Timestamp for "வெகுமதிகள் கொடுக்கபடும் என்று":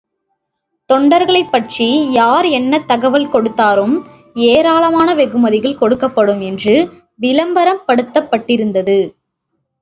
5.13-6.75